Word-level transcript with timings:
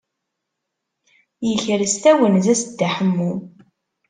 Yekres 1.49 1.95
tawenza-s 2.03 2.61
Dda 2.67 2.87
Ḥemmu. 2.95 3.31